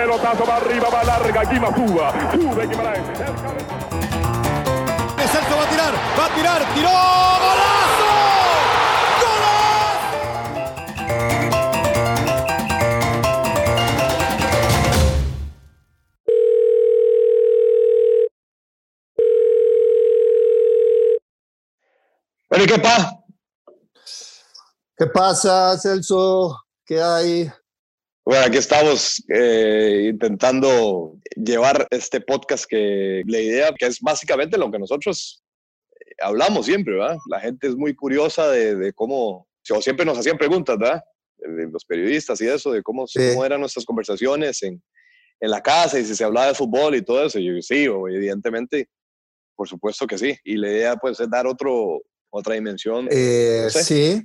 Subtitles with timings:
[0.00, 2.10] Pelotazo va arriba, va larga, Guima suba.
[2.32, 3.04] Sube Guimaraes.
[5.30, 6.88] Celso va a tirar, va a tirar, tiró,
[7.44, 8.10] golazo.
[22.48, 23.18] Bueno, ¿y qué pasa?
[24.96, 26.58] ¿Qué pasa, Celso?
[26.86, 27.52] ¿Qué hay?
[28.24, 34.70] Bueno, aquí estamos eh, intentando llevar este podcast que la idea que es básicamente lo
[34.70, 35.42] que nosotros
[35.92, 37.16] eh, hablamos siempre, ¿verdad?
[37.28, 41.02] La gente es muy curiosa de, de cómo, o siempre nos hacían preguntas, ¿verdad?
[41.38, 43.18] De los periodistas y eso, de cómo, Sí.
[43.30, 44.82] cómo eran nuestras conversaciones en,
[45.40, 47.38] en la casa y si se hablaba de fútbol y todo eso.
[47.38, 48.88] Y yo, sí, evidentemente,
[49.56, 50.36] por supuesto que sí.
[50.44, 53.08] Y la idea pues es dar otro, otra dimensión.
[53.10, 53.82] Eh, No sé.
[53.84, 54.22] Sí.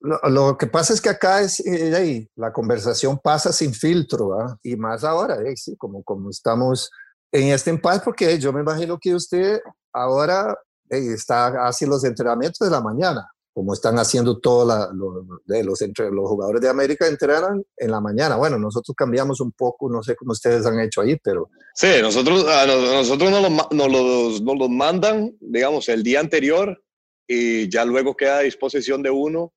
[0.00, 4.30] Lo, lo que pasa es que acá es, eh, ahí, la conversación pasa sin filtro,
[4.30, 4.56] ¿verdad?
[4.62, 6.90] y más ahora, eh, sí, como, como estamos
[7.32, 9.60] en este empate, porque yo me imagino que usted
[9.92, 10.56] ahora
[10.88, 16.28] eh, está haciendo los entrenamientos de la mañana, como están haciendo todos los, entre, los
[16.28, 18.36] jugadores de América entrenan en la mañana.
[18.36, 22.46] Bueno, nosotros cambiamos un poco, no sé cómo ustedes han hecho ahí, pero Sí, nosotros,
[22.48, 26.82] a nos- nosotros nos los, nos, los, nos los mandan, digamos, el día anterior
[27.28, 29.52] y ya luego queda a disposición de uno.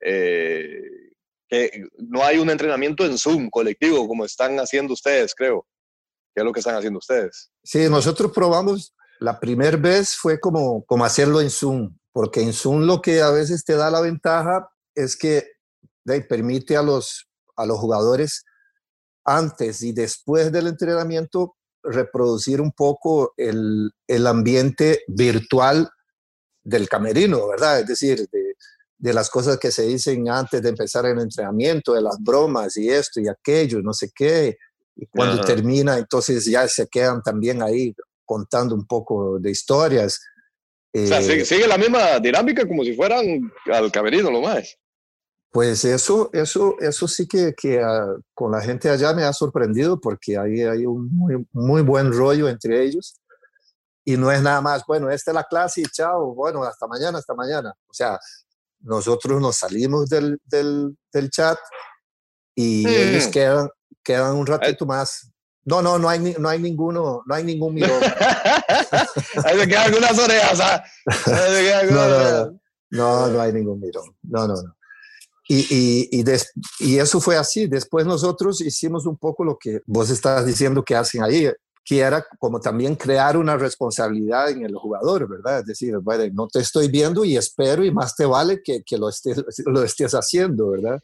[0.00, 0.80] Eh,
[1.48, 5.66] que no hay un entrenamiento en Zoom colectivo como están haciendo ustedes, creo.
[6.34, 7.50] Que es lo que están haciendo ustedes.
[7.62, 12.82] Sí, nosotros probamos, la primera vez fue como, como hacerlo en Zoom, porque en Zoom
[12.82, 15.46] lo que a veces te da la ventaja es que
[16.28, 18.44] permite a los, a los jugadores
[19.24, 25.90] antes y después del entrenamiento reproducir un poco el, el ambiente virtual
[26.62, 27.80] del camerino, ¿verdad?
[27.80, 28.45] Es decir, de,
[29.06, 32.90] de las cosas que se dicen antes de empezar el entrenamiento, de las bromas y
[32.90, 34.58] esto y aquello, no sé qué.
[34.96, 35.44] Y cuando Ajá.
[35.44, 37.94] termina, entonces ya se quedan también ahí
[38.24, 40.18] contando un poco de historias.
[40.92, 44.76] o sea, Eh, sigue, sigue la misma dinámica como si fueran al camerino, lo más.
[45.52, 50.00] Pues eso, eso, eso sí que, que ah, con la gente allá me ha sorprendido
[50.00, 53.14] porque ahí hay un muy, muy buen rollo entre ellos.
[54.04, 57.18] Y no es nada más, bueno, esta es la clase y chao, bueno, hasta mañana,
[57.18, 57.72] hasta mañana.
[57.88, 58.18] O sea,
[58.80, 61.58] nosotros nos salimos del, del, del chat
[62.54, 62.88] y Mm.
[62.88, 63.68] ellos quedan,
[64.02, 65.30] quedan un ratito más.
[65.64, 68.00] No, no, no hay, no hay ninguno, no hay ningún mirón.
[69.44, 70.60] Ahí se quedan algunas orejas.
[70.60, 70.84] ¿ah?
[71.24, 72.60] Quedan No, no,
[72.90, 74.04] no, no hay ningún mirón.
[74.22, 74.76] No, no, no.
[75.48, 77.66] Y, y, y, des- y eso fue así.
[77.68, 81.48] Después nosotros hicimos un poco lo que vos estás diciendo que hacen ahí,
[81.88, 85.60] que era como también crear una responsabilidad en el jugador, ¿verdad?
[85.60, 88.98] Es decir, bueno, no te estoy viendo y espero y más te vale que, que
[88.98, 91.00] lo, estés, lo estés haciendo, ¿verdad?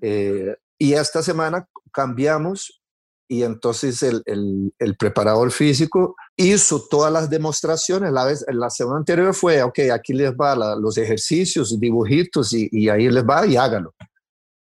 [0.00, 2.80] Eh, y esta semana cambiamos
[3.28, 8.12] y entonces el, el, el preparador físico hizo todas las demostraciones.
[8.12, 12.68] La, vez, la semana anterior fue, ok, aquí les va la- los ejercicios, dibujitos y,
[12.72, 13.94] y ahí les va y hágalo.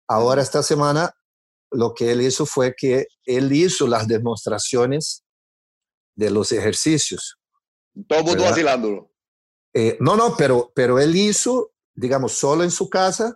[0.10, 1.14] Ahora esta semana
[1.72, 5.24] lo que él hizo fue que él hizo las demostraciones
[6.16, 7.38] de los ejercicios.
[8.08, 9.12] Todo mundo vacilándolo.
[9.74, 13.36] Eh, no, no, pero, pero él hizo, digamos, solo en su casa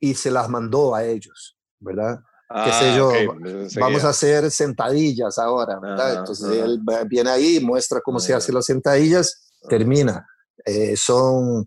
[0.00, 2.20] y se las mandó a ellos, ¿verdad?
[2.64, 3.80] qué sé yo, Ah, enseguida.
[3.80, 6.18] vamos a hacer sentadillas ahora, ¿verdad?
[6.18, 10.24] Entonces él viene ahí, muestra cómo se hacen las sentadillas, termina.
[10.64, 11.66] Eh, son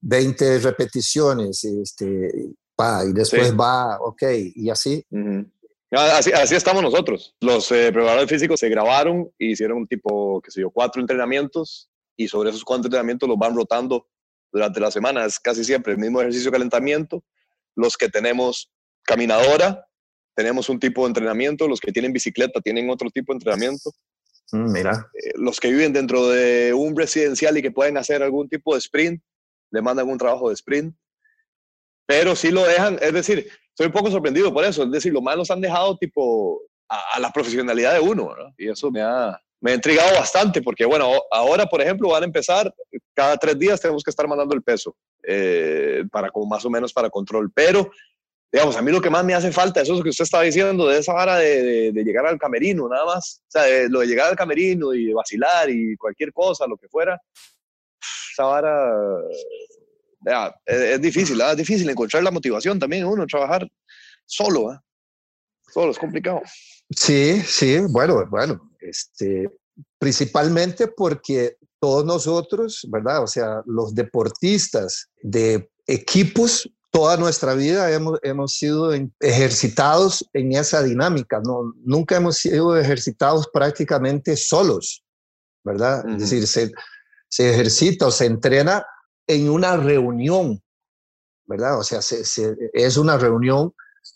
[0.00, 3.54] 20 repeticiones, este, pa, y después Sí.
[3.56, 4.22] va, ok,
[4.54, 5.04] y así.
[5.10, 5.46] Ujú.
[5.92, 7.34] Ah, Así, así estamos nosotros.
[7.40, 11.90] Los eh, preparadores físicos se grabaron y hicieron un tipo, qué sé yo, cuatro entrenamientos
[12.16, 14.06] y sobre esos cuatro entrenamientos los van rotando
[14.52, 15.24] durante la semana.
[15.24, 17.24] Es casi siempre el mismo ejercicio de calentamiento.
[17.74, 18.70] Los que tenemos
[19.02, 19.84] caminadora,
[20.36, 21.66] tenemos un tipo de entrenamiento.
[21.66, 23.90] Los que tienen bicicleta tienen otro tipo de entrenamiento.
[24.52, 28.48] Mm, Mira, Eh, los que viven dentro de un residencial y que pueden hacer algún
[28.48, 29.20] tipo de sprint,
[29.72, 30.94] le mandan un trabajo de sprint.
[32.10, 34.82] Pero sí lo dejan, es decir, estoy un poco sorprendido por eso.
[34.82, 38.50] Es decir, los más los han dejado tipo a, a la profesionalidad de uno, ¿verdad?
[38.58, 42.26] Y eso me ha, me ha intrigado bastante porque, bueno, ahora, por ejemplo, van a
[42.26, 42.74] empezar,
[43.14, 46.92] cada tres días tenemos que estar mandando el peso, eh, para como más o menos
[46.92, 47.52] para control.
[47.54, 47.88] Pero,
[48.50, 50.42] digamos, a mí lo que más me hace falta, eso es lo que usted estaba
[50.42, 53.40] diciendo, de esa vara de, de- de llegar al camerino, nada más.
[53.46, 56.88] O sea, de- lo de llegar al camerino y vacilar y cualquier cosa, lo que
[56.88, 57.20] fuera.
[58.32, 58.90] Esa vara,
[60.24, 61.52] es, es difícil, ¿verdad?
[61.52, 63.68] es difícil encontrar la motivación también uno, trabajar
[64.26, 64.78] solo, ¿eh?
[65.72, 66.42] Solo es complicado.
[66.90, 69.48] sí, sí, bueno, bueno, este,
[69.98, 73.22] principalmente porque todos nosotros, ¿verdad?
[73.22, 80.82] O sea, los deportistas de equipos toda nuestra vida hemos, hemos sido ejercitados en esa
[80.82, 85.04] dinámica, no, nunca hemos sido ejercitados prácticamente solos,
[85.64, 86.08] ¿verdad?
[86.08, 86.72] Es decir, se,
[87.28, 88.84] se, ejercita o se entrena
[89.34, 90.60] en una reunión,
[91.46, 91.78] ¿verdad?
[91.78, 92.22] O sea, se,
[92.72, 93.72] es una reunión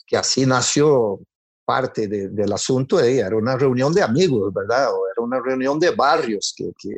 [0.07, 1.21] que así nació
[1.65, 4.93] parte del asunto, de, era una reunión de amigos, ¿verdad?
[4.93, 6.97] O era una reunión de barrios, que, que,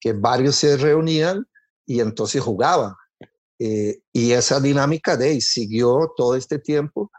[0.00, 1.46] que varios se reunían
[1.86, 2.94] y entonces jugaban.
[3.58, 7.10] Eh, y esa dinámica de ahí siguió todo este tiempo.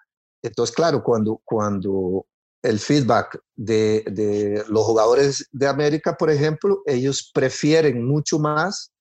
[0.43, 2.25] Entonces, claro, cuando, cuando
[2.61, 8.91] el feedback de, de, los jugadores de América, por ejemplo, ellos prefieren mucho más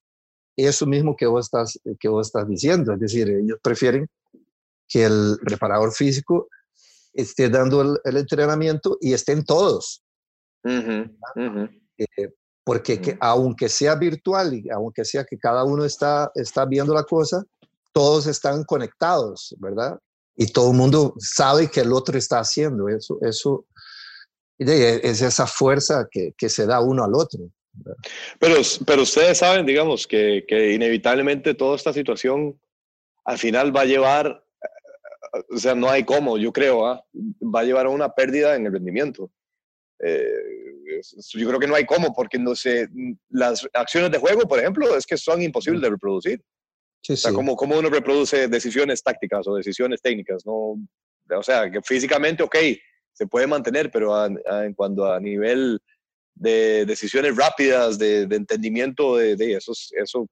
[0.56, 2.92] eso mismo que vos estás, que vos estás diciendo.
[2.92, 4.08] Es decir, ellos prefieren
[4.88, 6.48] que el preparador físico
[7.12, 10.02] esté dando el, entrenamiento y estén todos.
[11.98, 12.32] Eh,
[12.64, 17.04] porque que, aunque sea virtual y aunque sea que cada uno está, está viendo la
[17.04, 17.44] cosa,
[17.92, 19.98] todos están conectados, ¿verdad?
[20.36, 23.18] Y todo el mundo sabe que el otro está haciendo eso.
[23.20, 23.66] Eso
[24.58, 27.50] es esa fuerza que, que se da uno al otro.
[28.38, 28.56] Pero,
[28.86, 32.58] pero ustedes saben, digamos, que, que inevitablemente toda esta situación
[33.24, 34.44] al final va a llevar,
[35.50, 37.04] o sea, no hay cómo, yo creo, ¿ah?
[37.14, 39.30] va a llevar a una pérdida en el rendimiento.
[40.02, 41.00] Eh,
[41.34, 42.88] yo creo que no hay cómo, porque no sé,
[43.30, 46.42] las acciones de juego, por ejemplo, es que son imposibles de reproducir.
[47.08, 50.44] o sea, ¿cómo, ¿cómo, uno reproduce decisiones tácticas o decisiones técnicas?
[50.44, 50.76] No,
[51.36, 52.56] o sea, que físicamente, ok,
[53.12, 55.80] se puede mantener, pero en cuanto a nivel
[56.34, 60.26] de decisiones rápidas, de, entendimiento de, de eso, eso,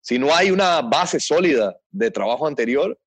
[0.00, 2.98] si no hay una base sólida de trabajo anterior,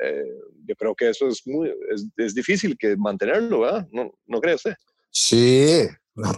[0.00, 3.86] eh, yo creo que eso es, muy, es, es difícil que mantenerlo, ¿verdad?
[3.90, 4.74] ¿No, ¿No cree usted?
[5.10, 5.86] Sí,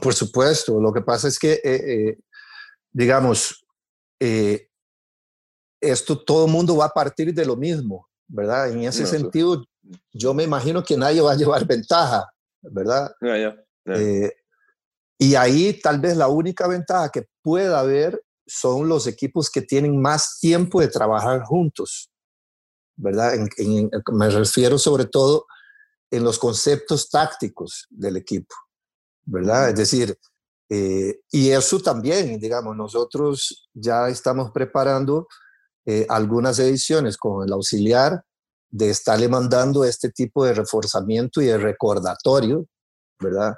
[0.00, 0.80] por supuesto.
[0.80, 2.18] Lo que pasa es que, eh, eh,
[2.92, 3.64] digamos,
[5.80, 8.70] esto todo el mundo va a partir de lo mismo, ¿verdad?
[8.70, 9.64] En ese sentido,
[10.12, 12.30] yo me imagino que nadie va a llevar ventaja,
[12.60, 13.10] ¿verdad?
[15.20, 20.00] Y ahí tal vez la única ventaja que pueda haber son los equipos que tienen
[20.00, 22.10] más tiempo de trabajar juntos,
[22.96, 23.34] ¿verdad?
[24.12, 25.44] me refiero sobre todo
[26.10, 28.54] en los conceptos tácticos del equipo,
[29.26, 29.68] ¿verdad?
[29.68, 30.18] Es decir,
[30.70, 35.28] eh, y eso también, digamos, nosotros ya estamos preparando
[35.84, 38.24] eh, algunas ediciones con el auxiliar
[38.70, 42.66] de estarle mandando este tipo de reforzamiento y de recordatorio,
[43.20, 43.52] ¿verdad?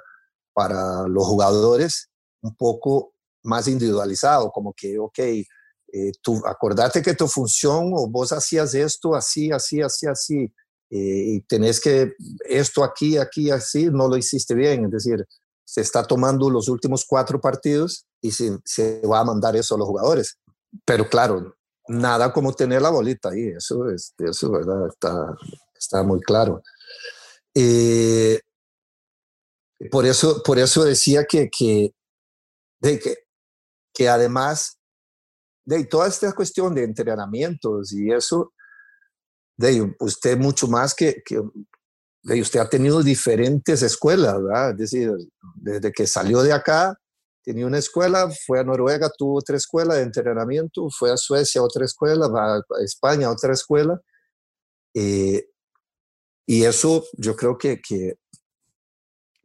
[0.53, 2.09] Para los jugadores
[2.41, 3.13] un poco
[3.43, 9.15] más individualizado, como que, ok, eh, tú acordate que tu función o vos hacías esto
[9.15, 10.53] así, así, así, así,
[10.89, 12.13] eh, y tenés que
[12.47, 14.85] esto aquí, aquí, así, no lo hiciste bien.
[14.85, 15.25] Es decir,
[15.65, 19.77] se está tomando los últimos cuatro partidos y se, se va a mandar eso a
[19.77, 20.37] los jugadores.
[20.85, 21.55] Pero claro,
[21.87, 24.87] nada como tener la bolita ahí, eso, es, eso ¿verdad?
[24.87, 25.35] Está,
[25.75, 26.61] está muy claro.
[27.55, 28.39] Eh,
[29.91, 31.93] por, eso, por eso decía que, que,
[32.79, 33.17] de que,
[33.93, 34.79] que además
[35.65, 38.53] de toda esta cuestión de entrenamientos y eso,
[39.57, 41.41] de usted mucho más que, que
[42.23, 44.71] de usted ha tenido diferentes escuelas, ¿verdad?
[44.71, 45.11] Es decir,
[45.55, 46.97] desde que salió de acá,
[47.43, 51.85] tenía una escuela, fue a Noruega, tuvo otra escuela de entrenamiento, fue a Suecia, otra
[51.85, 54.01] escuela, va a España, otra escuela.
[54.93, 55.45] Eh,
[56.45, 58.15] y eso yo creo que, que,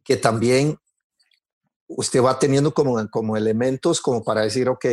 [0.09, 0.77] que, también
[1.87, 4.85] usted va teniendo como, como elementos como para decir, ok,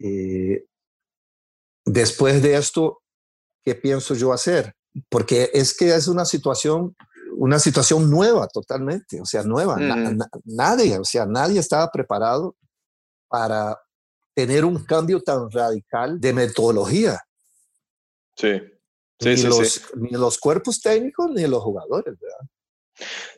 [0.00, 0.64] eh,
[1.84, 3.02] después de esto,
[3.62, 4.74] ¿qué pienso yo hacer?
[5.08, 6.96] Porque es que es una situación,
[7.36, 9.76] una situación nueva totalmente, o sea, nueva.
[10.44, 12.56] nadie, o sea, nadie estaba preparado
[13.28, 13.78] para
[14.34, 17.20] tener un cambio tan radical de metodología.
[18.36, 18.60] Sí.
[19.20, 19.80] Sí, ni, sí, los, sí.
[19.96, 22.48] ni los cuerpos técnicos ni los jugadores, ¿verdad?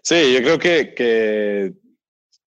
[0.03, 1.73] Sí, yo creo que, que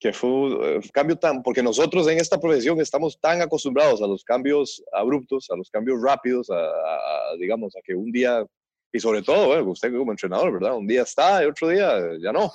[0.05, 4.07] que fue un eh, cambio tan, porque nosotros en esta profesión estamos tan acostumbrados a
[4.07, 8.45] los cambios abruptos, a los cambios rápidos, a, digamos, a que un día,
[8.93, 10.75] y sobre todo, usted como entrenador, ¿verdad?
[10.75, 12.51] Un día está y otro día ya no.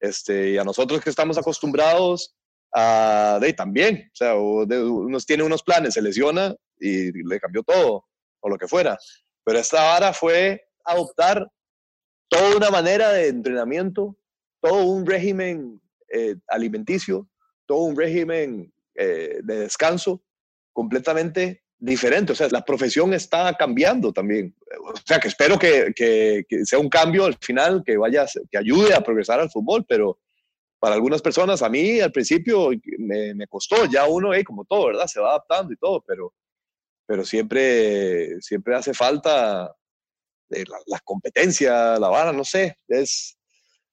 [0.00, 2.36] Este, y a nosotros que estamos acostumbrados
[2.74, 8.04] a, de también, o sea, uno tiene unos planes, se lesiona y le cambió todo,
[8.40, 8.98] o lo que fuera.
[9.44, 11.46] Pero esta vara fue adoptar
[12.30, 14.16] toda una manera de entrenamiento,
[14.60, 17.28] todo un régimen eh, alimenticio,
[17.66, 20.22] todo un régimen eh, de descanso
[20.72, 22.32] completamente diferente.
[22.32, 24.54] O sea, la profesión está cambiando también.
[24.80, 28.94] O sea, que espero que, que, sea un cambio al final, que vaya, que ayude
[28.94, 30.18] a progresar al fútbol, pero
[30.78, 35.06] para algunas personas, a mí al principio me, costó, ya uno, como todo, ¿verdad?
[35.06, 36.32] Se va adaptando y todo, pero,
[37.06, 39.74] pero siempre, siempre hace falta
[40.50, 43.36] eh, la, la, competencia, la vara, no sé, es,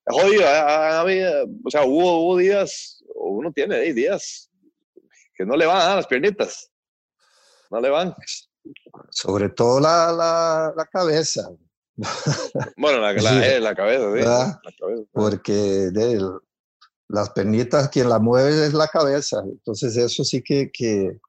[0.06, 0.44] jodido.
[0.44, 4.50] o sea, hubo, hubo días, uno tiene días
[5.36, 6.72] que no le van a dar las piernitas,
[7.70, 8.16] no le van.
[9.12, 11.50] Sobre todo la, la, la cabeza.
[12.78, 16.22] Bueno, la, la, eh, la cabeza, sí, la cabeza, Porque de,
[17.08, 19.42] las pernitas quien la mueve es la cabeza.
[19.44, 21.20] Entonces eso sí que, que,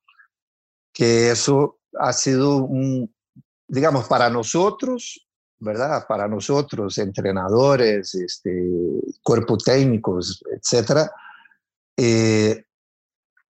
[0.93, 3.15] que eso ha sido un,
[3.69, 5.29] digamos, para nosotros,
[5.61, 6.07] ¿verdad?
[6.09, 8.71] Para nosotros, entrenadores, este,
[9.23, 11.11] cuerpo técnicos, etcétera,
[11.97, 12.65] eh,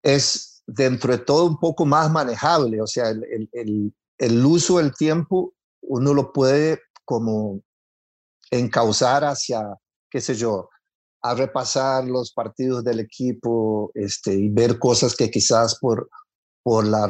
[0.03, 2.83] es dentro de todo un poco más manejable.
[2.83, 7.63] O sea, el, el, el uso del tiempo uno lo puede como
[8.51, 9.63] encauzar hacia,
[10.11, 10.69] qué sé yo,
[11.23, 16.09] a repasar los partidos del equipo este, y ver cosas que quizás por,
[16.63, 17.09] por la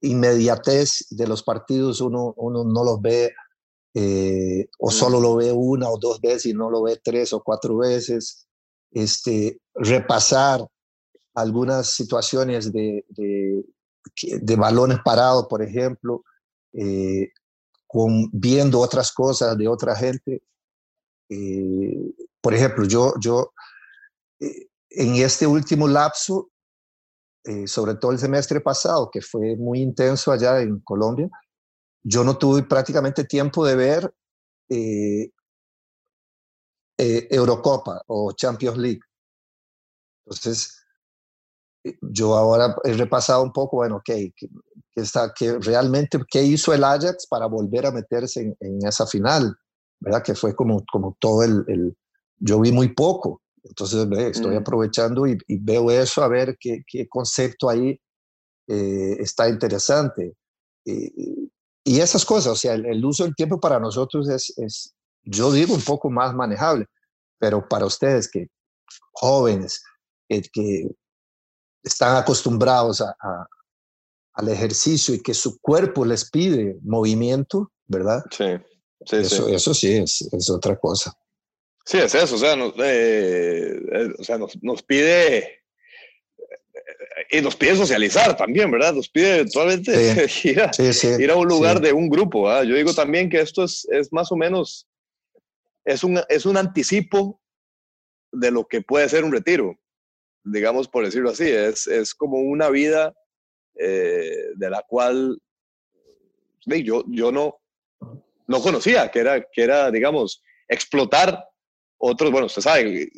[0.00, 3.32] inmediatez de los partidos uno, uno no los ve
[3.94, 7.42] eh, o solo lo ve una o dos veces y no lo ve tres o
[7.42, 8.46] cuatro veces.
[8.90, 10.66] Este, repasar
[11.34, 13.64] algunas situaciones de, de,
[14.40, 16.24] de balones parados, por ejemplo,
[16.72, 17.30] eh,
[17.86, 20.42] con, viendo otras cosas de otra gente.
[21.28, 23.52] Eh, por ejemplo, yo, yo
[24.90, 26.50] en este último lapso,
[27.48, 31.28] eh, sobre todo el semestre pasado, que fue muy intenso allá en Colombia,
[32.02, 34.14] yo no tuve prácticamente tiempo de ver
[36.98, 39.00] Eurocopa o Champions League.
[40.26, 40.78] Entonces,
[42.02, 44.10] yo ahora he repasado un poco, bueno, ok,
[44.94, 49.56] está, que realmente qué hizo el Ajax para volver a meterse en, esa final,
[50.00, 50.22] ¿verdad?
[50.22, 51.96] Que fue como, como todo el, el
[52.38, 54.58] yo vi muy poco, entonces estoy mm.
[54.58, 58.00] aprovechando y, veo eso a ver qué, qué concepto ahí
[58.66, 60.34] eh, está interesante.
[60.84, 61.50] Y,
[61.84, 65.74] y, esas cosas, o sea, el, uso del tiempo para nosotros es, es, yo digo,
[65.74, 66.86] un poco más manejable,
[67.38, 68.48] pero para ustedes que
[69.12, 69.82] jóvenes,
[70.28, 70.88] que, que
[71.82, 73.14] están acostumbrados a,
[74.34, 78.22] al ejercicio y que su cuerpo les pide movimiento, ¿verdad?
[78.30, 78.44] Sí,
[79.04, 79.54] sí, eso, sí.
[79.54, 81.12] Eso sí es, es, otra cosa.
[81.88, 85.60] Sí, es eso, o sea, nos, eh, eh o sea, nos, nos pide eh,
[87.30, 88.92] y nos pide socializar también, ¿verdad?
[88.92, 92.42] Nos pide eventualmente sí, ir, a, sí, sí, ir, a, un lugar de un grupo.
[92.42, 92.64] ¿verdad?
[92.64, 94.86] Yo digo también que esto es, es más o menos,
[95.86, 97.40] es un, es un anticipo
[98.32, 99.80] de lo que puede ser un retiro,
[100.44, 101.48] digamos por decirlo así.
[101.48, 103.14] Es, es como una vida
[103.76, 105.40] eh, de la cual
[106.66, 107.56] yo, yo no,
[108.46, 111.47] no conocía, que era, que era, digamos, explotar
[111.98, 113.10] otros, bueno, usted sabe,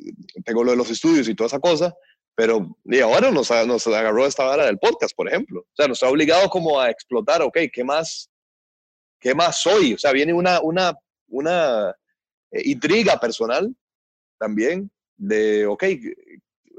[0.45, 1.95] tengo lo de los estudios y toda esa cosa,
[2.35, 5.61] pero y ahora nos, nos agarró esta vara del podcast, por ejemplo.
[5.61, 8.31] O sea, nos ha obligado como a explotar, ok, ¿qué más,
[9.21, 9.95] qué más soy?
[9.95, 10.95] O sea, viene una, una,
[11.29, 11.95] una
[12.51, 13.75] eh, intriga personal
[14.39, 15.85] también de, ok,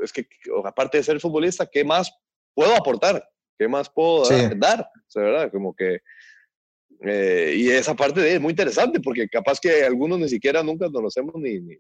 [0.02, 0.28] es que
[0.66, 2.12] aparte de ser futbolista, ¿qué más
[2.56, 3.24] puedo aportar?
[3.58, 4.82] ¿Qué más puedo dar?
[4.82, 5.52] O sea, ¿verdad?
[5.52, 6.00] Como que...
[7.04, 11.02] Eh, y esa parte es muy interesante porque capaz que algunos ni siquiera nunca nos
[11.02, 11.76] los hemos ni, ni,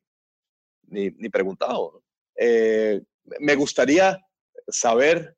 [0.91, 2.03] ni, preguntado.
[2.36, 3.01] Eh,
[3.39, 4.19] me gustaría
[4.67, 5.36] saber,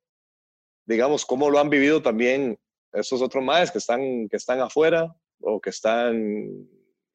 [0.85, 2.57] digamos, cómo lo han vivido también
[2.91, 6.15] esos otros maes que están, que están afuera o que están,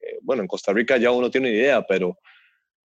[0.01, 2.17] eh, bueno, en Costa Rica ya uno tiene idea, pero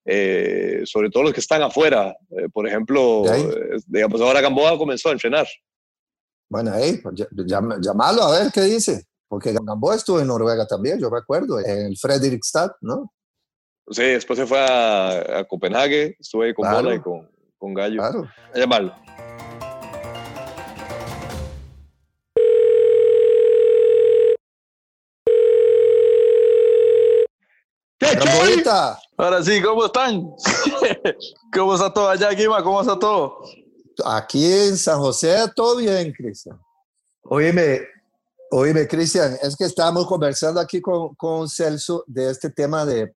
[0.04, 2.16] eh, sobre todo los que están afuera.
[2.30, 3.24] Eh, por ejemplo,
[3.86, 5.46] digamos, ahora Gamboa comenzó a entrenar
[6.54, 7.14] bueno, ahí, pues,
[7.80, 9.06] llamalo a ver qué dice.
[9.26, 13.12] Porque Gamboa estuvo en Noruega también, yo me acuerdo, en el Fredrikstad, ¿no?
[13.90, 16.84] Sí, después se fue a, a Copenhague, estuve ahí con claro.
[16.84, 17.98] Bola y con, con Gallo.
[17.98, 18.30] Claro.
[18.54, 18.94] A llamarlo.
[27.98, 28.62] ¿Qué
[29.16, 30.30] Ahora sí, ¿cómo están?
[31.52, 32.62] ¿Cómo está todo allá, Guima?
[32.62, 33.42] ¿Cómo está todo?
[34.04, 36.58] Aquí en San José todo bien, Cristian.
[37.22, 37.80] Oíme,
[38.50, 43.14] oíme, Cristian, es que estamos conversando aquí con, con, Celso de este tema de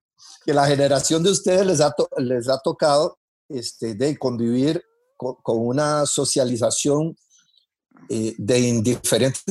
[0.49, 3.19] que la generación de ustedes les ha, to, les ha tocado
[3.51, 4.83] este, de convivir
[5.15, 7.15] con, con una socialización
[8.09, 9.45] eh, de diferentes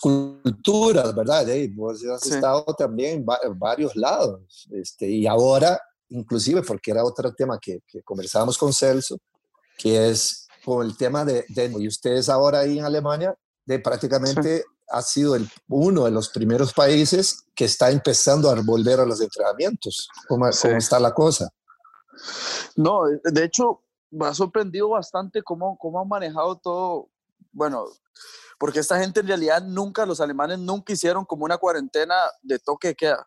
[0.00, 1.44] culturas, ¿verdad?
[1.44, 2.30] De, vos has sí.
[2.30, 4.66] estado también en varios lados.
[4.70, 5.78] Este, y ahora,
[6.08, 9.18] inclusive, porque era otro tema que, que conversábamos con Celso,
[9.76, 13.34] que es con el tema de, de, y ustedes ahora ahí en Alemania,
[13.66, 14.64] de prácticamente sí.
[14.88, 19.20] Ha sido el, uno de los primeros países que está empezando a volver a los
[19.20, 20.08] entrenamientos.
[20.28, 20.68] ¿Cómo, sí.
[20.68, 21.48] cómo está la cosa?
[22.76, 27.08] No, de hecho, me ha sorprendido bastante cómo, cómo han manejado todo.
[27.52, 27.86] Bueno,
[28.58, 32.88] porque esta gente en realidad nunca, los alemanes nunca hicieron como una cuarentena de toque
[32.88, 33.26] de queda.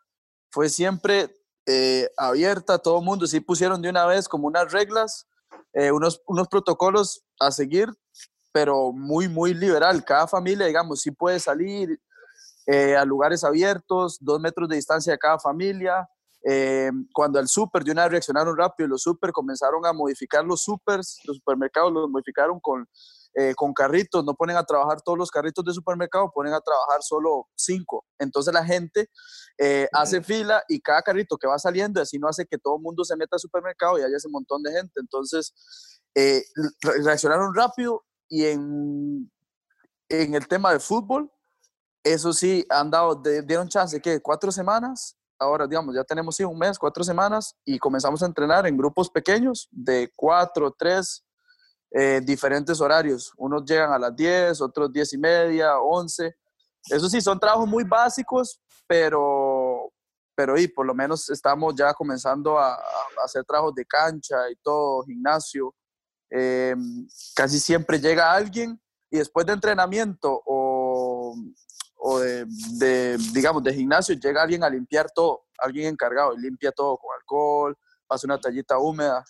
[0.50, 1.36] Fue siempre
[1.66, 5.28] eh, abierta, todo el mundo sí pusieron de una vez como unas reglas,
[5.74, 7.90] eh, unos, unos protocolos a seguir,
[8.52, 10.04] pero muy, muy liberal.
[10.04, 12.00] Cada familia, digamos, sí puede salir
[12.66, 16.08] eh, a lugares abiertos, dos metros de distancia de cada familia.
[17.14, 21.20] cuando el súper de una vez reaccionaron rápido, los súper comenzaron a modificar los supers,
[21.26, 22.88] los supermercados los modificaron con
[23.40, 27.04] eh, con carritos, no ponen a trabajar todos los carritos de supermercado, ponen a trabajar
[27.04, 28.04] solo cinco.
[28.18, 29.12] Entonces la gente
[29.60, 32.82] eh, hace fila y cada carrito que va saliendo, así no hace que todo el
[32.82, 34.94] mundo se meta al supermercado y haya ese montón de gente.
[35.00, 35.54] Entonces
[36.16, 36.42] eh,
[36.82, 39.32] reaccionaron rápido y en,
[40.10, 41.32] en el tema de fútbol,
[42.04, 46.58] eso sí, han dado, dieron chance que cuatro semanas ahora, digamos, ya tenemos sí, un
[46.58, 51.24] mes, cuatro semanas y comenzamos a entrenar en grupos pequeños de cuatro, tres,
[51.92, 53.32] eh, diferentes horarios.
[53.38, 56.36] Unos llegan a las 10, otros 10 y media, 11.
[56.90, 59.92] Eso sí, son trabajos muy básicos, pero,
[60.36, 62.78] pero y por lo menos estamos ya comenzando a,
[63.24, 65.74] hacer trabajos de cancha y todo, gimnasio.
[66.30, 66.76] Eh,
[67.36, 68.80] casi siempre llega alguien
[69.10, 71.36] y después de entrenamiento o,
[71.96, 76.72] o de, de, digamos, de gimnasio, llega alguien a limpiar todo, alguien encargado y limpia
[76.72, 79.24] todo con alcohol, pasa una tallita húmeda.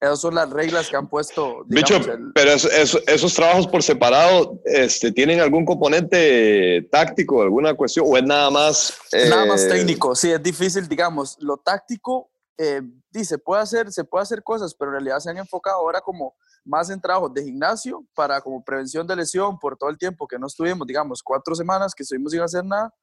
[0.00, 1.62] Esas son las reglas que han puesto.
[1.66, 8.24] Digamos, pero esos trabajos por separado, este, ¿tienen algún componente táctico, alguna cuestión, o es
[8.24, 8.94] nada más?
[9.12, 12.30] Nada más eh, técnico, sí, es difícil, digamos, lo táctico,
[12.62, 16.02] eh, dice, puede hacer, se puede hacer cosas, pero en realidad se han enfocado ahora
[16.02, 20.28] como más en trabajos de gimnasio para como prevención de lesión por todo el tiempo
[20.28, 22.94] que no estuvimos, digamos, cuatro semanas que estuvimos sin hacer nada,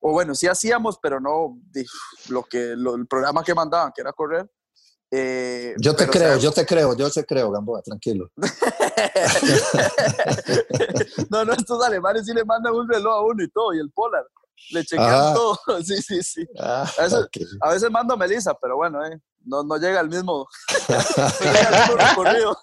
[0.00, 1.58] o bueno, sí hacíamos, pero no
[2.28, 4.46] lo que, el programa que mandaban, que era correr,
[5.12, 8.30] eh, yo te creo, yo te creo, yo te creo, Gamboa, tranquilo.
[11.30, 13.90] no, no, estos alemanes sí le mandan un reloj a uno y todo, y el
[13.90, 14.26] polar.
[14.70, 15.58] Le chequean todo.
[15.84, 16.46] Sí, sí, sí.
[16.58, 17.28] Ah, a, veces,
[17.60, 20.46] a, veces, mando a Melissa, pero bueno, eh, no, no llega al mismo,
[20.88, 22.58] no llega al mismo recorrido.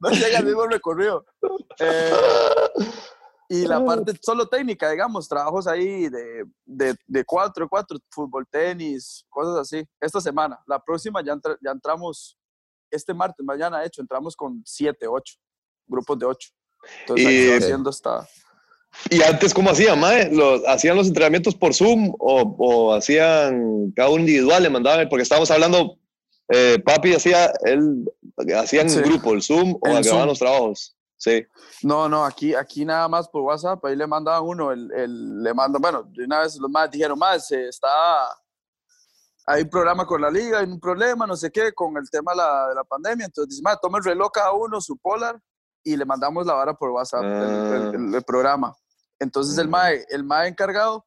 [0.00, 1.24] no llega al mismo recorrido.
[1.78, 2.12] Eh,
[3.52, 9.26] y la parte solo técnica, digamos, trabajos ahí de, de, de cuatro, cuatro, fútbol, tenis,
[9.28, 9.84] cosas así.
[10.00, 12.38] Esta semana, la próxima ya, ya entramos,
[12.92, 15.34] este martes, mañana, de hecho, entramos con siete, ocho,
[15.84, 16.50] grupos de ocho.
[17.00, 18.28] Entonces, y, haciendo hasta...
[19.08, 20.30] ¿Y antes cómo hacían, Mae?
[20.32, 24.62] ¿Los, ¿Hacían los entrenamientos por Zoom o, o hacían cada uno individual?
[24.62, 25.98] Le mandaban, porque estábamos hablando,
[26.48, 28.04] eh, papi hacía, él,
[28.56, 30.96] hacían en grupo el Zoom o acababan los trabajos.
[31.16, 31.44] Sí.
[31.82, 35.52] No, no, aquí, aquí nada más por WhatsApp, ahí le mandaban uno, el, el, le
[35.52, 37.88] mando, bueno, de una vez los más dijeron, más, está,
[39.46, 42.32] hay un programa con la liga, hay un problema, no sé qué, con el tema
[42.32, 45.38] de la, de la pandemia, entonces dice, más, toma el reloj cada uno, su polar,
[45.82, 48.20] y le mandamos la vara por WhatsApp, el, ah.
[48.26, 48.74] programa.
[49.18, 51.06] Entonces el MAE, el MAE encargado,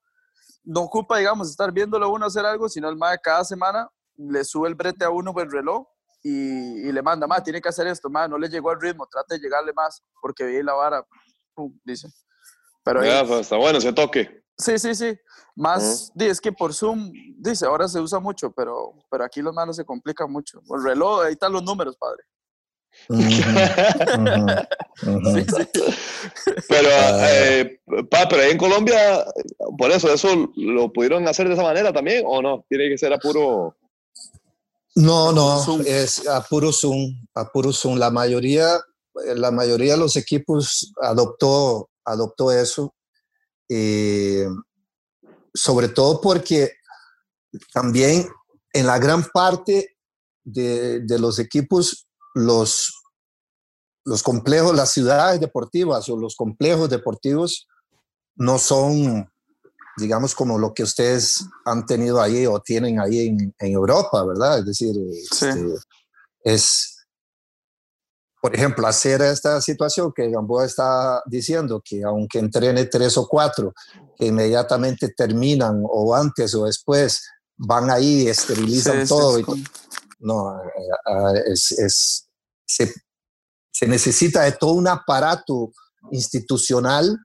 [0.63, 4.67] no ocupa, digamos, estar viéndolo uno hacer algo, sino el MAE cada semana le sube
[4.67, 5.85] el brete a uno por el reloj
[6.21, 9.35] y, le manda, más tiene que hacer esto, más no le llegó al ritmo, trate
[9.35, 11.05] de llegarle más, porque vi la vara,
[11.83, 12.07] dice.
[12.83, 14.43] Pero ya, pues, está bueno ese toque.
[14.57, 15.17] Sí, sí, sí.
[15.55, 19.75] Más, es que por Zoom, dice, ahora se usa mucho, pero, pero aquí los manos
[19.75, 20.61] se complican mucho.
[20.75, 22.23] El reloj, ahí están los números, padre.
[26.69, 26.89] Pero,
[27.27, 27.79] eh,
[28.09, 29.25] pa, pero ahí en Colombia,
[29.77, 32.65] por eso, ¿eso lo pudieron hacer de esa manera también o no?
[32.69, 33.75] Tiene que ser a puro...
[34.95, 37.97] No, no, es a puro Zoom, a puro Zoom.
[37.97, 38.79] La mayoría,
[39.35, 42.93] la mayoría de los equipos adoptó, adoptó eso,
[43.69, 44.47] eh,
[45.51, 46.73] sobre todo porque
[47.73, 48.29] también
[48.71, 49.97] en la gran parte
[50.43, 53.03] de, de, los equipos, los,
[54.05, 57.67] los complejos, las ciudades deportivas o los complejos deportivos
[58.35, 59.27] no son
[59.97, 64.59] digamos, como lo que ustedes han tenido ahí o tienen ahí en, Europa, ¿verdad?
[64.59, 65.75] Es decir, este,
[66.43, 67.05] es,
[68.41, 73.73] por ejemplo, hacer esta situación que Gamboa está diciendo, que aunque entrene tres o cuatro,
[74.17, 77.21] que inmediatamente terminan o antes o después
[77.55, 79.39] van ahí, esterilizan todo.
[80.19, 82.22] no, eh, eh, es,
[82.65, 82.93] se,
[83.71, 85.71] se necesita de todo un aparato
[86.11, 87.17] institucional,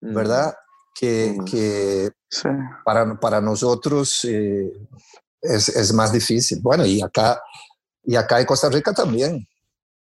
[0.00, 0.54] ¿verdad?
[0.98, 2.10] que,
[2.84, 4.72] para, para, nosotros eh,
[5.40, 6.60] es, es, más difícil.
[6.62, 7.40] Bueno, y acá,
[8.02, 9.46] y acá en Costa Rica también.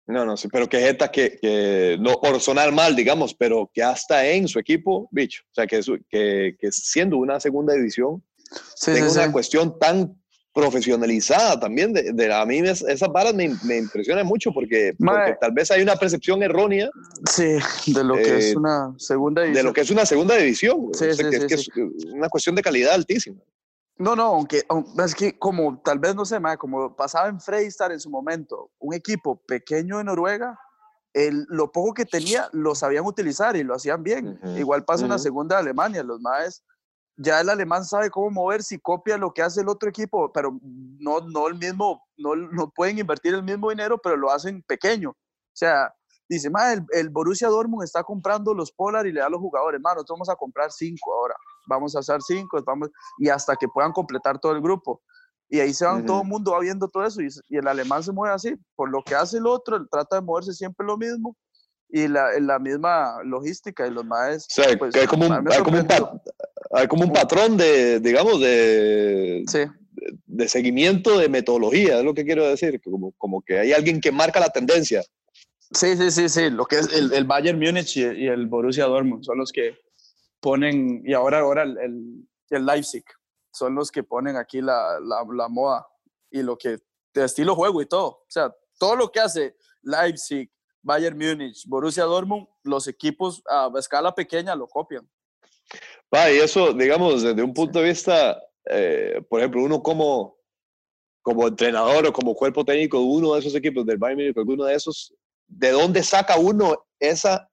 [0.07, 3.83] No, no, sí, pero que Jeta que, que, no por sonar mal, digamos, pero que
[3.83, 8.25] hasta en su equipo, bicho, o sea, que, que, que siendo una segunda división,
[8.75, 10.20] sí, tenga una cuestión tan
[10.53, 11.93] profesionalizada también.
[11.93, 15.71] De, de- a mí es- esas varas me, me impresionan mucho porque, porque tal vez
[15.71, 16.91] hay una percepción errónea
[17.29, 19.67] Sí, de lo que Eh, es una segunda de división.
[19.67, 20.77] lo que es una segunda división.
[20.93, 21.71] Sí, O sea, sí, que, es sí, que sí.
[21.99, 23.41] es una cuestión de calidad altísima.
[23.99, 27.39] No, no, aunque aun- es que como tal vez no sé, mae, como pasaba en
[27.41, 30.59] Freistar en su momento, un equipo pequeño de Noruega,
[31.13, 34.39] el, lo poco que tenía lo sabían utilizar y lo hacían bien.
[34.43, 36.63] Ujú, Igual pasa en la segunda de Alemania, los maes,
[37.23, 40.59] ya el alemán sabe cómo moverse y copia lo que hace el otro equipo, pero
[40.63, 45.11] no, no el mismo, no, no pueden invertir el mismo dinero, pero lo hacen pequeño.
[45.11, 45.17] O
[45.55, 45.93] sea,
[46.29, 49.41] dice, "Ma, el, el Borussia Dortmund está comprando los Polar y le da a los
[49.41, 51.35] jugadores, "Ma, nosotros vamos a comprar cinco ahora,
[51.67, 55.03] vamos a hacer cinco, vamos, y hasta que puedan completar todo el grupo.
[55.49, 58.03] Y ahí se van, todo el mudo va viendo todo eso, y, y el alemán
[58.03, 60.97] se mueve así, por lo que hace el otro, él trata de moverse siempre lo
[60.97, 61.37] mismo,
[61.93, 65.33] y la, la misma logística, y los maes, O sea, pues, que hay como un,
[65.33, 66.23] hay como un, pa- sorprendió.
[66.71, 69.61] Hay como un patrón de, digamos, de, Sí,
[70.27, 74.13] de seguimiento de metodología, es lo que quiero decir, como, como que hay alguien que
[74.13, 75.03] marca la tendencia.
[75.73, 76.51] Sí, sí, sí, sí.
[76.51, 79.77] Lo que es el, el Bayern Múnich y, y el Borussia Dortmund son los que
[80.41, 83.05] ponen, y ahora, ahora el, el, el Leipzig,
[83.53, 85.87] son los que ponen aquí la, la, la moda
[86.31, 86.79] y lo que,
[87.13, 88.09] de estilo juego y todo.
[88.09, 90.51] O sea, todo lo que hace Leipzig,
[90.83, 95.09] Bayern Múnich, Borussia Dortmund, los equipos a escala pequeña lo copian.
[96.13, 100.37] Va, y eso, digamos, desde un punto de vista, eh, por ejemplo, uno como,
[101.23, 104.65] como entrenador o como cuerpo técnico de uno de esos equipos del Bayern Múnich, alguno
[104.65, 105.15] de esos,
[105.47, 107.49] ¿de dónde saca uno esa,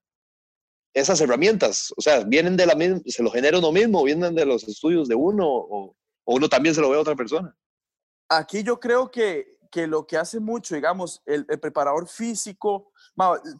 [0.93, 1.93] esas herramientas?
[1.95, 5.07] O sea, ¿vienen de la misma, se lo genera uno mismo, vienen de los estudios
[5.07, 7.55] de uno o, o uno también se lo ve a otra persona?
[8.29, 12.91] Aquí yo creo que, que lo que hace mucho, digamos, el, preparador físico,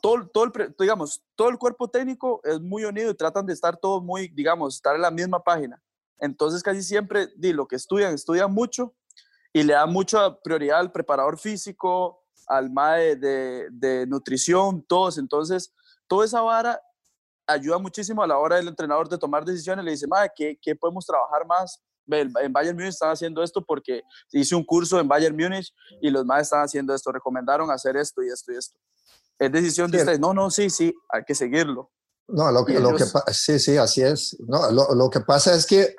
[0.02, 3.78] todo, todo el, digamos, todo el cuerpo técnico es muy unido y tratan de estar
[3.78, 5.82] todos muy, digamos, estar en la misma página.
[6.20, 8.96] Entonces casi siempre, di, lo que estudian, estudian mucho
[9.54, 15.18] y le dan mucha prioridad al preparador físico, al MAE de, de nutrición, todos.
[15.18, 15.74] Entonces,
[16.08, 16.82] toda esa vara
[17.46, 19.84] ayuda muchísimo a la hora del entrenador de tomar decisiones.
[19.86, 21.82] Le dice, MAE, ¿qué, qué podemos trabajar más?
[22.10, 26.26] En Bayern Múnich están haciendo esto porque hice un curso en Bayern Múnich y los
[26.26, 28.78] MAE están haciendo esto, recomendaron hacer esto y esto y esto.
[29.40, 30.02] Es decisión de Sí.
[30.04, 30.20] ustedes.
[30.20, 31.92] No, no, sí, sí, hay que seguirlo.
[32.30, 34.36] No, lo que, Y lo que ellos- sí, sí, así es.
[34.48, 35.96] No, lo, lo que pasa es que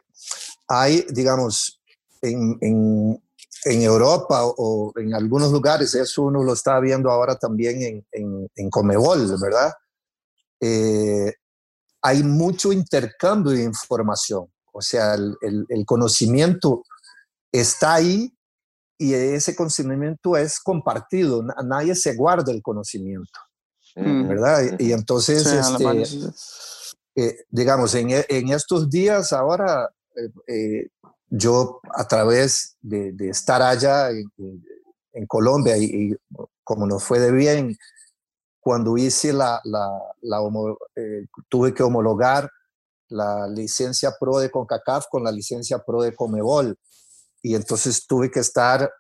[0.67, 1.81] hay, digamos,
[2.21, 3.23] en, en,
[3.65, 8.51] en Europa o en algunos lugares, eso uno lo está viendo ahora también en, en,
[8.55, 9.73] en Comebol, ¿verdad?
[10.61, 11.33] Eh,
[12.03, 14.47] hay mucho intercambio de información,
[14.79, 16.85] o sea, el, el- el conocimiento
[17.53, 18.33] está ahí
[18.99, 23.39] y ese conocimiento es compartido, na- nadie se guarda el conocimiento,
[23.97, 24.29] Mm.
[24.29, 24.63] ¿verdad?
[24.79, 26.31] Y, y entonces, Sí, este,
[27.17, 30.89] eh, digamos, en, en estos días ahora, eh, eh,
[31.29, 34.65] yo a través de, de estar allá en, en-
[35.13, 36.17] en Colombia y, y
[36.63, 37.77] como nos fue de bien,
[38.61, 39.89] cuando hice la, la,
[40.21, 42.51] la homo- eh, tuve que homologar
[43.09, 46.77] la licencia pro de CONCACAF con la licencia pro de Comebol.
[47.43, 48.91] Y entonces tuve que estar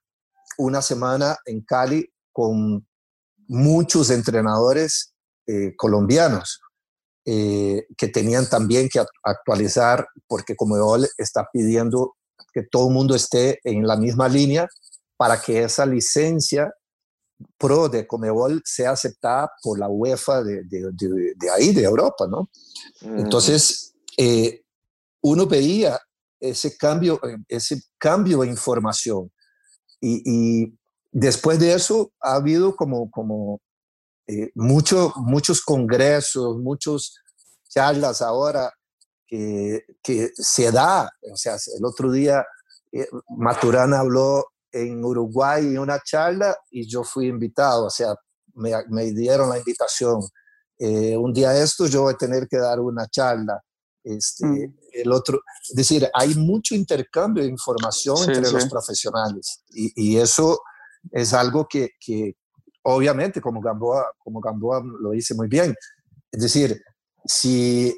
[0.58, 2.86] una semana en Cali con
[3.46, 5.12] muchos entrenadores
[5.46, 6.60] eh, colombianos
[7.24, 12.14] eh, que tenían también que act- actualizar porque Comebol está pidiendo
[12.52, 14.66] que todo el mundo esté en la misma línea
[15.16, 16.72] para que esa licencia
[17.56, 22.26] pro de Comebol sea aceptada por la UEFA de, de- de- de ahí, de Europa,
[22.28, 22.50] ¿no?
[23.00, 24.64] Entonces, eh,
[25.22, 25.98] uno veía
[26.40, 29.30] ese cambio, eh, ese cambio de información.
[30.00, 30.76] Y,
[31.10, 33.60] después de eso ha habido como, como
[34.26, 37.16] eh, mucho- muchos congresos, muchos
[37.68, 38.72] charlas ahora
[39.26, 39.84] que,
[40.34, 41.10] se da.
[41.32, 42.44] O sea, el otro día
[42.92, 47.86] eh, Maturana habló en Uruguay en una charla y yo fui invitado.
[47.86, 48.14] O sea,
[48.54, 50.20] me, me dieron la invitación.
[50.80, 53.60] Un día esto yo voy a tener que dar una charla.
[54.16, 54.74] Este, Mm.
[54.92, 58.68] el otro, es decir, hay mucho intercambio de información Sí, entre los sí.
[58.70, 60.60] profesionales y, y eso
[61.12, 62.36] es algo que, que
[62.82, 65.74] obviamente, como Gamboa, como Gamboa lo dice muy bien,
[66.32, 66.80] es decir,
[67.24, 67.94] si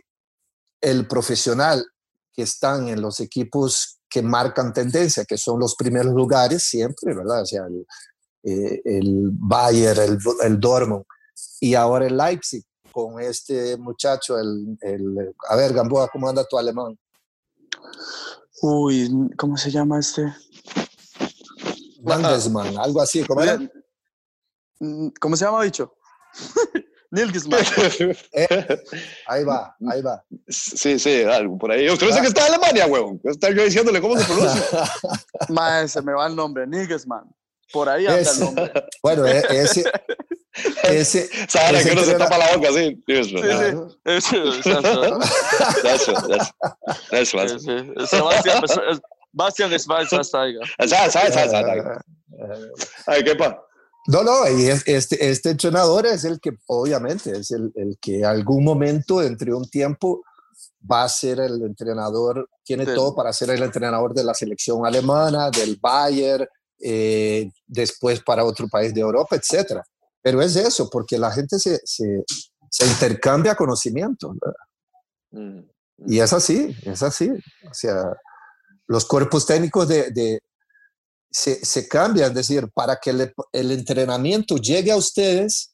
[0.81, 1.85] el profesional
[2.33, 7.43] que están en los equipos que marcan tendencia, que son los primeros lugares siempre, ¿verdad?
[7.43, 7.87] O sea, el,
[8.43, 11.05] eh, el Bayern, el, el Dortmund
[11.61, 16.59] y ahora el Leipzig con este muchacho, el, el a ver, Gamboa, ¿cómo anda tu
[16.59, 16.99] alemán?
[18.63, 20.33] Uy, ¿cómo se llama este?
[22.03, 23.59] Landesman, algo así, ¿cómo era?
[24.81, 25.95] Mm, ¿Cómo se llama, bicho?
[27.11, 27.61] Nilgesman.
[28.33, 28.83] Eh,
[29.27, 30.25] ahí va, ahí va.
[30.49, 31.91] Sí, sí, algo por ahí.
[31.91, 33.21] Usted sé que está en Alemania, huevón.
[33.25, 34.63] Estar yo diciéndole cómo se pronuncia.
[35.49, 37.25] Mae, se me va el nombre, Nilgesman.
[37.73, 38.73] Por ahí anda el nombre.
[39.03, 39.85] Bueno, e- ese,
[40.85, 43.03] ese, Sabe ese que uno se tapa la boca así.
[43.07, 43.89] Sí, ¿verdad?
[44.01, 44.01] sí.
[44.05, 44.45] Eso.
[44.55, 46.55] Eso, eso.
[47.13, 49.01] Eso, Sí, sí.
[49.33, 50.61] Bastian Schweinsteiger.
[50.89, 51.83] Sabe, sabe, sabe, sabe.
[53.07, 53.63] Ay, ¿qué pa?
[54.09, 58.25] No, no, y es- este, este entrenador es el que, obviamente, es el, el que
[58.25, 60.23] algún momento, entre un tiempo,
[60.91, 64.85] va a ser el entrenador, tiene Del- todo para ser el entrenador de la selección
[64.87, 66.47] alemana, del Bayern,
[66.83, 69.85] eh, después para otro país de Europa, etcétera.
[70.23, 72.25] Pero es eso, porque la gente se, se,
[72.71, 74.35] se intercambia conocimiento.
[75.31, 75.61] Mm.
[76.07, 77.31] Y es así, es así.
[77.31, 78.05] O sea,
[78.87, 80.41] los cuerpos técnicos de, de-
[81.33, 85.73] se, se cambian, es decir, para que el, el entrenamiento llegue a ustedes,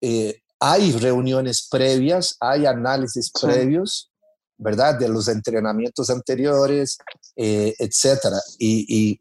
[0.00, 3.46] eh, hay reuniones previas, hay análisis Sí.
[3.46, 4.10] previos,
[4.56, 4.98] ¿verdad?
[4.98, 6.96] De los entrenamientos anteriores,
[7.36, 8.38] eh, etcétera.
[8.58, 9.20] Y, y,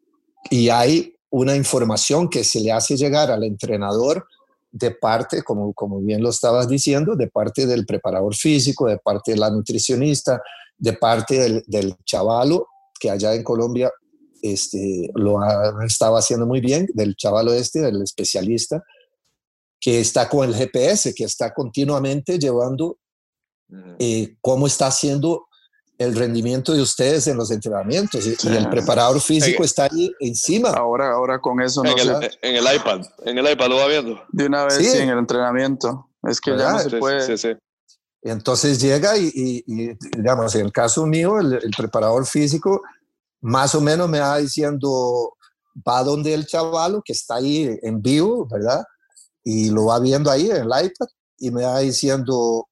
[0.49, 4.25] y hay una información que se le hace llegar al entrenador
[4.71, 9.31] de parte, como, como bien lo estabas diciendo, de parte del preparador físico, de parte
[9.31, 10.41] de la nutricionista,
[10.77, 12.67] de parte del, del chavalo,
[12.99, 13.91] que allá en Colombia
[14.41, 18.83] este, lo ha, estaba haciendo muy bien, del chavalo este, del especialista,
[19.79, 22.97] que está con el GPS, que está continuamente llevando
[23.99, 25.47] eh, cómo está haciendo
[25.99, 28.25] el rendimiento de ustedes en los entrenamientos.
[28.25, 30.69] Y, y el preparador físico está ahí encima.
[30.69, 32.09] Ahora, ahora con eso no En el,
[32.41, 33.01] en el iPad.
[33.25, 34.19] En el iPad lo va viendo.
[34.29, 34.85] De una vez Sí.
[34.85, 36.09] sí, en el entrenamiento.
[36.23, 36.83] Es que ya no ¿Verdad?
[36.83, 37.21] se Sí, puede.
[37.25, 37.57] sí, sí.
[38.21, 42.81] Entonces llega y, y- y, digamos, en el caso mío, el, el preparador físico
[43.41, 45.33] más o menos me va diciendo,
[45.87, 48.83] va donde el chavalo que está ahí en vivo, ¿verdad?
[49.43, 51.07] Y lo va viendo ahí en el iPad
[51.37, 52.67] y me va diciendo,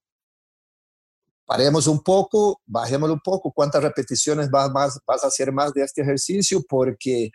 [1.47, 5.81] paremos un poco, bajémoslo un poco, cuántas repeticiones vas, más, vas a hacer más de
[5.81, 7.31] este ejercicio porque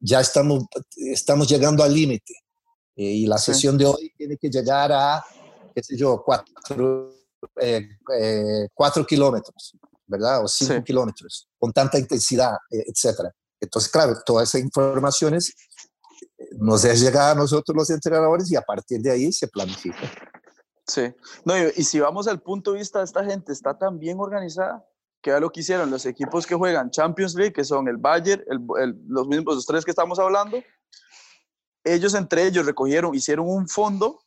[0.00, 0.64] ya estamos,
[0.96, 2.34] estamos llegando al límite.
[2.96, 5.24] Eh, y la sesión de hoy tiene que llegar a,
[5.74, 7.14] qué sé yo, cuatro,
[7.60, 7.88] eh,
[8.20, 10.44] eh, cuatro kilómetros, ¿verdad?
[10.44, 10.82] O cinco Sí.
[10.82, 13.32] kilómetros, con tanta intensidad, eh, etcétera.
[13.60, 15.54] Entonces, claro, todas esas informaciones
[16.36, 20.10] eh, nos es llegada a nosotros los entrenadores y a partir de ahí se planifica.
[20.86, 21.14] Sí.
[21.44, 24.84] No, y, si vamos al punto de vista de esta gente, está tan bien organizada
[25.20, 28.42] que ya lo que hicieron los equipos que juegan Champions League, que son el Bayern,
[29.06, 30.60] los mismos, los tres que estamos hablando,
[31.84, 34.20] ellos entre ellos recogieron, hicieron un fondo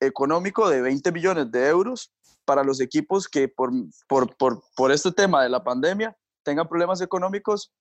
[0.00, 2.12] económico de 20 millones de euros
[2.44, 3.70] para los equipos que por,
[4.08, 7.72] por, por, por este tema de la pandemia tengan problemas económicos,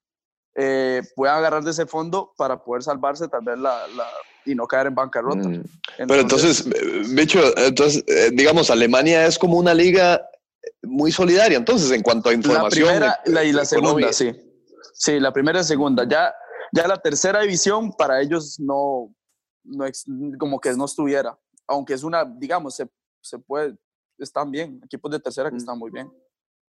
[0.56, 4.08] eh, puedan agarrar de ese fondo para poder salvarse también la, la,
[4.45, 5.47] y no caer en bancarrota.
[5.47, 5.63] Mm.
[5.97, 10.27] Pero entonces, eh, bicho, entonces, eh, digamos, Alemania es como una liga
[10.84, 12.88] muy solidaria, entonces, en cuanto a La información.
[12.88, 14.32] primera eh, la, y la segunda, sí.
[14.93, 16.08] Sí, la primera y segunda.
[16.08, 16.34] Ya,
[16.71, 19.13] ya la tercera división para ellos no,
[19.63, 19.86] no
[20.39, 21.38] como que no estuviera.
[21.67, 22.88] Aunque es una, digamos, se,
[23.21, 23.75] se puede,
[24.17, 24.80] están bien.
[24.84, 25.60] Equipos de tercera que Mm.
[25.60, 26.12] están muy bien.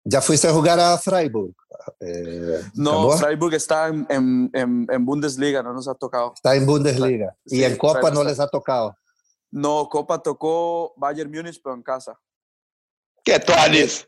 [0.04, 1.54] ¿Ya fuiste a jugar a Freiburg?
[2.00, 3.18] Eh, No, Gamboa?
[3.18, 6.34] Freiburg está en, en, en- en Bundesliga, no nos ha tocado.
[6.34, 7.36] Está en Bundesliga.
[7.46, 8.98] y Sí, en Copa Freiburg no está- les ha tocado.
[9.52, 12.20] No, Copa tocó Bayern Múnich, pero en casa.
[13.24, 14.08] ¿Qué tuanis?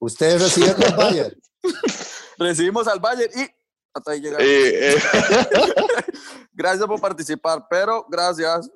[0.00, 1.40] Ustedes reciben el Bayern.
[2.38, 3.46] Recibimos al Bayern y
[3.94, 4.44] hasta ahí llegamos.
[4.46, 4.96] Eh, eh,
[6.52, 8.70] Gracias por participar, pero gracias.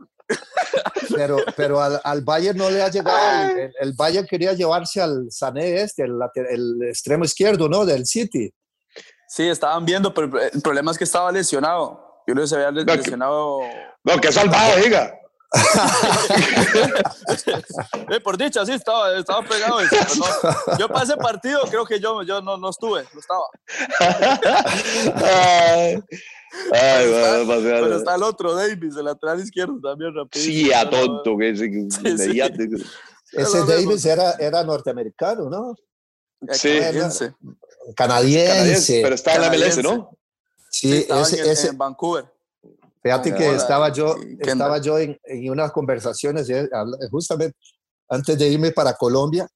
[1.15, 3.51] Pero, pero al, al Bayern no le ha llegado.
[3.53, 7.85] El, el- el Bayern quería llevarse al Sané este, el, extremo izquierdo, ¿no?
[7.87, 8.53] Del City.
[9.29, 12.23] Sí, estaban viendo, pero el problema es que estaba lesionado.
[12.27, 13.61] Yo creo que se había que- lesionado.
[14.05, 15.15] no, que salvado, diga.
[18.09, 19.81] Eh, por dicha, sí, estaba, estaba pegado.
[19.81, 20.79] no.
[20.79, 23.45] Yo para ese partido creo que yo, yo no, no estuve, no estaba.
[26.73, 30.45] Ay, está- Pero está el otro, Davis, el lateral izquierdo también rápido.
[30.45, 31.69] Sí, a tonto, que sí.
[33.33, 35.75] Ese Davis era, era norteamericano, ¿no?
[36.47, 37.35] Canadiense.
[37.97, 38.47] Canadiense.
[38.47, 40.11] Canadiense, pero está en la MLS, ¿no?
[40.71, 42.25] Sí, Sí, estaba ese, en, ese- en Vancouver.
[43.07, 44.49] Fíjate que Ola estaba yo, Kendall.
[44.49, 46.69] estaba yo en, en unas conversaciones, eh,
[47.11, 47.57] justamente
[48.09, 49.49] antes de irme para Colombia,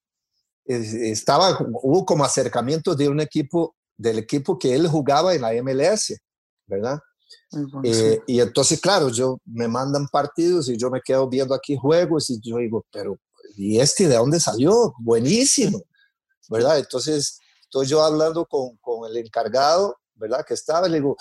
[0.64, 6.16] estaba, hubo como acercamientos de un equipo, del equipo que él jugaba en la MLS,
[6.66, 6.98] ¿verdad?
[7.82, 12.30] Eh, y entonces, claro, yo me mandan partidos y yo me quedo viendo aquí juegos
[12.30, 13.16] y yo digo, pero
[13.56, 14.94] ¿y este de dónde salió?
[14.98, 15.82] Buenísimo,
[16.48, 16.78] ¿verdad?
[16.78, 20.44] Entonces, estoy yo hablando con, con el encargado, ¿verdad?
[20.46, 21.16] Que estaba, y le digo,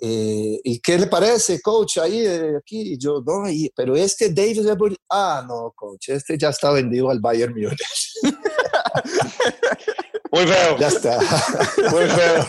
[0.00, 2.92] eh, ¿y qué le parece, coach, ahí, eh, aquí?
[2.94, 7.10] Y yo, no, y- pero este Davis, Edwards- ah, no, coach, este ya está vendido
[7.10, 8.12] al Bayern Múnich.
[10.30, 10.78] Muy feo.
[10.78, 11.18] ya está.
[11.90, 12.46] Muy feo.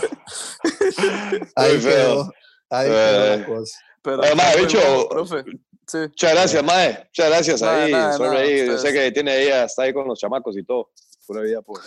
[1.55, 1.91] ahí Muy feo.
[1.91, 2.33] quedó,
[2.69, 3.79] ahí quedó Eh, la cosa.
[4.01, 5.43] Pero Además, bicho, bueno, profe.
[5.87, 5.97] Sí.
[5.97, 6.99] Muchas gracias, Mae.
[7.05, 7.91] Muchas gracias Nada, ahí.
[7.91, 8.65] nada, nada, ahí.
[8.67, 10.89] Yo sé que tiene ella, está ahí con los chamacos y todo.
[11.25, 11.81] Pura vida, pues.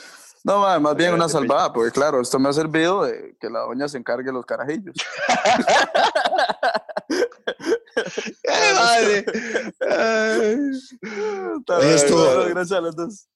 [0.45, 3.61] No, ma, más bien una salvada, porque claro, esto me ha servido de que la
[3.61, 4.95] doña se encargue de los carajillos.
[8.49, 9.25] ¡Ay, madre!
[9.81, 10.71] Ay.
[11.95, 13.29] Esto- bueno, gracias a los dos.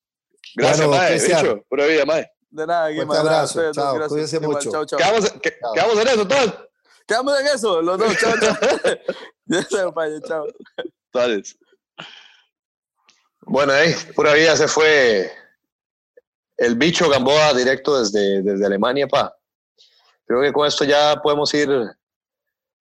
[0.55, 1.07] Gracias, Bueno.
[1.07, 1.43] Cristian.
[1.43, 2.31] Bicho, pura vida, Mae.
[2.51, 4.09] De nada, de nada, abrazo, dos, chao, gracias.
[4.09, 4.71] cuídense Igual, mucho.
[4.71, 4.99] Chao, chao.
[4.99, 5.73] Quedamos, que- Chao.
[5.75, 6.55] quedamos en eso, todos.
[7.07, 8.17] Quedamos en eso, los dos.
[8.19, 8.57] Chao, chao.
[9.47, 10.47] ya se vaya, chao.
[11.13, 11.43] Dale.
[13.43, 15.31] Bueno, ahí, pura vida se fue
[16.57, 19.35] el bicho Gamboa directo desde, desde Alemania, pa.
[20.27, 21.69] Creo que con esto ya podemos ir,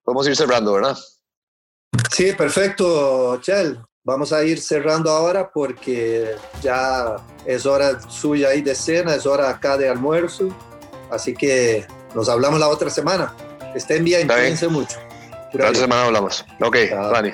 [0.02, 0.96] podemos ir cerrando, ¿verdad?
[2.10, 3.78] Sí, perfecto, Chel.
[4.02, 9.50] Vamos a ir cerrando ahora porque ya es hora suya ahí de cena, es hora
[9.50, 10.48] acá de almuerzo.
[11.10, 13.34] Así que nos hablamos la otra semana.
[13.74, 14.96] Estén bien, cuídense mucho.
[15.52, 16.44] La otra semana hablamos.
[16.60, 16.76] Ok.
[16.90, 17.32] Dani.